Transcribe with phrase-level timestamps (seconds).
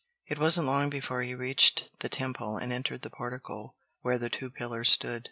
[0.25, 4.49] It wasn't long before he reached the Temple and entered the portico where the two
[4.49, 5.19] pillars stood.